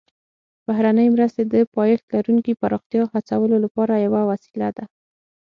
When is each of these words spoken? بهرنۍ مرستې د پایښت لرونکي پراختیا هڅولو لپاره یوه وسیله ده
بهرنۍ 0.67 1.07
مرستې 1.15 1.43
د 1.53 1.55
پایښت 1.75 2.05
لرونکي 2.13 2.53
پراختیا 2.61 3.03
هڅولو 3.13 3.55
لپاره 3.65 3.93
یوه 4.05 4.21
وسیله 4.31 4.69
ده 4.77 4.85